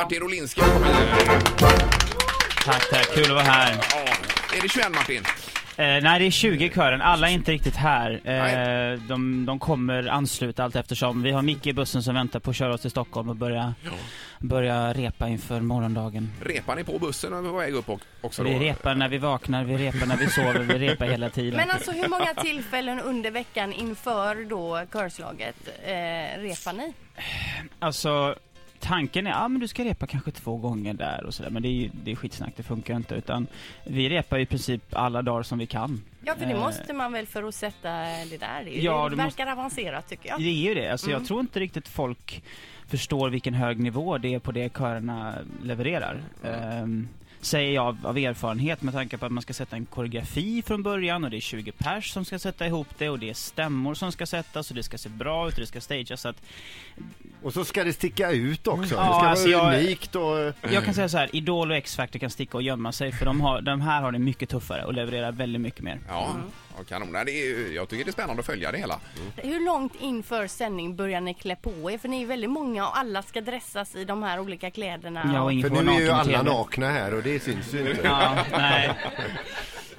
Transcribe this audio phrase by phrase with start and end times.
[0.00, 0.60] Martin Rolinski.
[2.64, 3.14] Tack, tack.
[3.14, 3.86] Kul att vara här.
[3.90, 3.98] Ja,
[4.56, 5.22] är det 21 Martin?
[5.76, 7.02] Eh, nej, det är 20 i kören.
[7.02, 8.20] Alla är inte riktigt här.
[8.24, 11.22] Eh, de, de kommer ansluta allt eftersom.
[11.22, 13.74] Vi har Micke i bussen som väntar på att köra oss till Stockholm och börja,
[14.38, 16.32] börja repa inför morgondagen.
[16.42, 17.90] Repar ni på bussen och är på väg upp
[18.20, 18.50] också då?
[18.50, 21.56] Vi repar när vi vaknar, vi repar när vi sover, vi repar hela tiden.
[21.56, 26.92] Men alltså hur många tillfällen under veckan inför då körslaget eh, repar ni?
[27.78, 28.34] Alltså,
[28.90, 31.68] tanken är, ja men du ska repa kanske två gånger där och sådär, men det
[31.68, 33.14] är det är skitsnack, det funkar inte.
[33.14, 33.46] Utan
[33.86, 36.02] vi repar i princip alla dagar som vi kan.
[36.24, 37.88] Ja, för det Eh, måste man väl för att sätta
[38.30, 38.64] det där.
[38.64, 40.38] Det, Ja, det verkar avancerat tycker jag.
[40.38, 40.88] Det är ju det.
[40.92, 41.18] Alltså, Mm.
[41.20, 42.42] Jag tror inte riktigt folk
[42.88, 46.22] förstår vilken hög nivå det är på det körerna levererar.
[46.44, 47.08] Ehm,
[47.40, 51.24] säger jag av, erfarenhet med tanke på att man ska sätta en koreografi från början
[51.24, 54.12] och det är 20 pers som ska sätta ihop det och det är stämmor som
[54.12, 56.20] ska sättas och det ska se bra ut och det ska stageas.
[56.20, 56.42] Så att
[57.42, 58.94] Och så ska det sticka ut också.
[58.94, 60.54] det Ja, ska alltså vara jag- unikt och...
[60.72, 63.40] jag kan säga så här, Idol och X-Factor kan sticka och gömma sig för de,
[63.40, 65.98] har, de här har det mycket tuffare och levererar väldigt mycket mer.
[66.08, 66.36] Ja,
[66.78, 67.12] ja kanon.
[67.12, 69.00] Nej, det är, jag tycker det är spännande att följa det hela.
[69.36, 71.98] Hur långt inför sändning börjar ni klä på er?
[71.98, 75.30] För ni är väldigt många och alla ska dressas i de här olika kläderna.
[75.34, 76.42] Ja, och För nu är ju alla TV.
[76.42, 78.00] nakna här och det syns ju inte.
[78.04, 78.90] Ja, nej.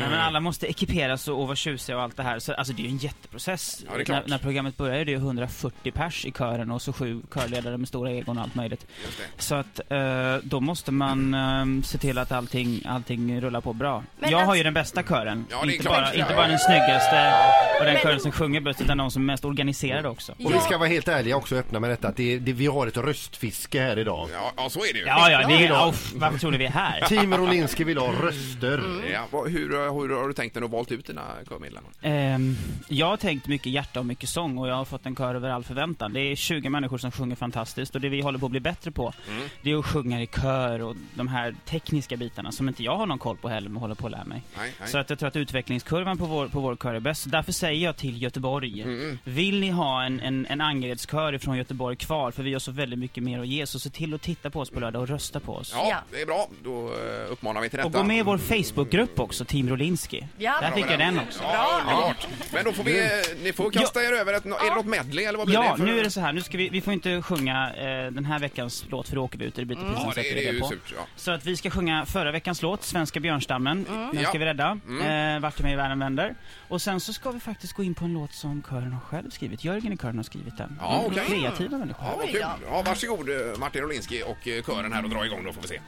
[0.00, 2.38] Nej, men alla måste ekiperas och, och vara tjusiga och allt det här.
[2.38, 3.84] Så, alltså det är ju en jätteprocess.
[3.86, 4.22] Ja, det är klart.
[4.26, 7.76] när, när programmet börjar är det ju 140 pers i kören och så sju körledare
[7.76, 8.86] med stora egon och allt möjligt.
[9.04, 9.42] Just det.
[9.42, 14.02] Så att eh, då måste man eh, se till att allting, allting rullar på bra.
[14.18, 15.46] Men jag har alltså- ju den bästa kören.
[15.50, 15.96] Ja, det är inte, klart.
[15.96, 16.36] bara, Ja, inte ja.
[16.36, 17.32] bara den snyggaste
[17.80, 20.32] och den kören som sjunger bäst, utan de som är mest organiserade också.
[20.32, 22.66] Och vi ska vara helt ärliga också och öppna med detta att det, det, vi
[22.66, 24.28] har ett röstfiske här idag.
[24.32, 25.04] Ja, ja, så är det ju.
[25.06, 25.88] Ja, ja, det är, Ja.
[25.88, 27.00] uff, varför tror du vi är här?
[27.08, 28.82] Team Rolinski vill ha röster.
[29.12, 31.90] Ja, vad- hur, hur har du tänkt när du valt ut dina körmedlemmar?
[32.02, 32.56] Ehm,
[32.88, 35.48] jag har tänkt mycket hjärta och mycket sång och jag har fått en kör över
[35.50, 36.12] all förväntan.
[36.12, 38.90] Det är 20 människor som sjunger fantastiskt och det vi håller på att bli bättre
[38.90, 39.48] på Mm.
[39.62, 43.06] det är att sjunga i kör och de här tekniska bitarna som inte jag har
[43.06, 44.42] någon koll på heller men håller på att lära mig.
[44.58, 44.88] Nej, nej.
[44.88, 47.30] Så att jag tror att utvecklingskurvan på vår, på vår kör är bäst.
[47.30, 49.18] Därför säger jag till Göteborg, Mm.
[49.24, 52.98] vill ni ha en, en, en Angeredskör ifrån Göteborg kvar, för vi har så väldigt
[52.98, 55.40] mycket mer att ge, så se till att titta på oss på lördag och rösta
[55.40, 55.72] på oss.
[55.74, 55.96] Ja, Ja.
[56.10, 56.48] det är bra.
[56.64, 57.86] Då eh, uppmanar vi till detta.
[57.86, 60.26] Och gå med i vår Facebookgrupp också, Team Rolinski.
[60.38, 61.40] Ja, Där fick jag den också.
[61.42, 62.26] Ja, underbart.
[62.52, 63.08] Men då får vi, eh,
[63.42, 65.76] ni får kasta er över ett, är det något medley eller vad blir Ja, det?
[65.78, 66.32] för- nu är det så här.
[66.32, 69.38] Nu ska vi, vi får inte sjunga eh, den här veckans låt för då åker
[69.38, 70.92] vi ut och det blir inte Ja, prisen det, det är ju surt.
[70.96, 71.06] Ja.
[71.16, 73.84] Så att vi ska sjunga förra veckans låt, Svenska björnstammen.
[74.12, 74.38] Den ska Ja.
[74.38, 74.78] vi rädda.
[74.88, 75.36] Mm.
[75.36, 76.34] Eh, Vart är mig världen vänder.
[76.68, 79.30] Och sen så ska vi faktiskt gå in på en låt som kören har själv
[79.30, 79.64] skrivit.
[79.64, 80.78] Jörgen i kören har skrivit den.
[80.80, 81.38] Ja, Mm, okej.
[81.40, 82.04] Kreativa människor.
[82.10, 82.44] Ja, vad kul.
[82.70, 85.68] Ja, varsågod eh, Martin Rolinski och eh, kören här och dra igång då får vi
[85.68, 85.80] se.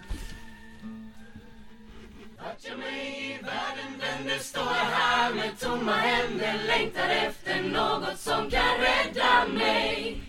[2.38, 8.50] Touchar mig i världen, vänder, står jag här med tomma händer längtar efter något som
[8.50, 10.22] kan rädda mig.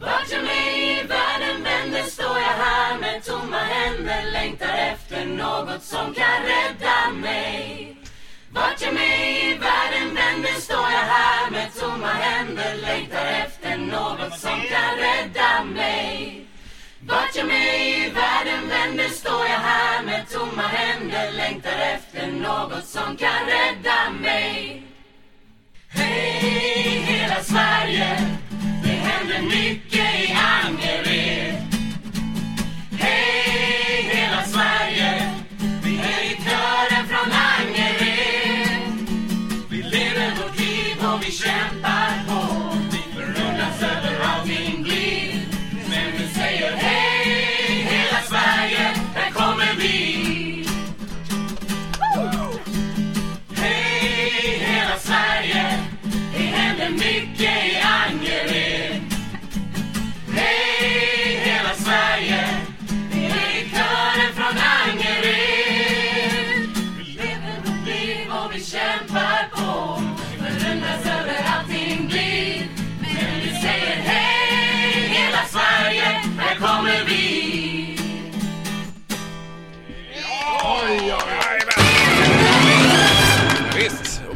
[0.00, 5.82] Vart jag mig i världen vänder står jag här med tomma händer längtar efter något
[5.82, 7.96] som kan rädda mig.
[8.50, 14.38] Vart jag mig i världen vänder står jag här med tomma händer längtar efter något
[14.40, 16.01] som kan rädda mig.
[22.72, 24.82] Något som kan rädda mig.
[25.88, 28.38] Hej hela Sverige,
[54.98, 55.78] Sverige,
[56.32, 57.81] det händer mycket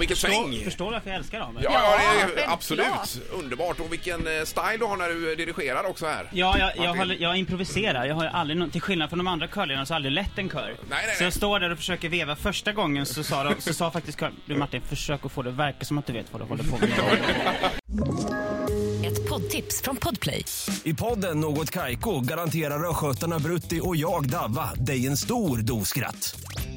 [0.06, 0.64] Och vilket sväng.
[0.64, 1.58] Förstår du varför jag älskar dem?
[1.62, 2.86] Ja, ja, det är absolut
[3.32, 3.80] underbart.
[3.80, 6.28] Och vilken eh, style du har när du dirigerar också här.
[6.32, 8.04] Ja, jag, jag, håller, jag improviserar.
[8.06, 10.48] Jag har aldrig, till skillnad från de andra körledarna så har jag aldrig lett en
[10.50, 10.66] kör.
[10.66, 11.16] nej, Så nej.
[11.20, 12.36] jag står där och försöker veva.
[12.36, 15.50] Första gången så sa, de, så sa faktiskt kören, du Martin, försök att få det
[15.50, 16.90] att verka som att du vet vad du håller på med.
[19.06, 20.44] Ett poddtips från Podplay.
[20.84, 26.36] I podden Något Kaiko garanterar östgötarna Brutti och jag, Davva, dig en stor dos skratt.